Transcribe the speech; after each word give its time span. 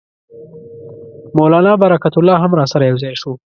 مولنا 1.37 1.73
برکت 1.83 2.13
الله 2.17 2.37
هم 2.43 2.51
راسره 2.59 2.83
یو 2.89 2.97
ځای 3.03 3.15
شو. 3.21 3.31